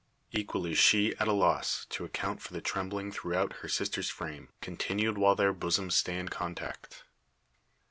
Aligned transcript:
Equally 0.31 0.71
is 0.71 0.79
she 0.79 1.15
at 1.17 1.27
a 1.27 1.31
loss 1.31 1.85
to 1.91 2.03
account 2.03 2.41
for 2.41 2.53
the 2.53 2.59
trembling 2.59 3.11
throughout 3.11 3.57
her 3.61 3.67
sister's 3.67 4.09
frame, 4.09 4.49
continued 4.59 5.15
while 5.15 5.35
their 5.35 5.53
bosoms 5.53 5.93
stay 5.93 6.17
in 6.17 6.27
contact. 6.27 7.03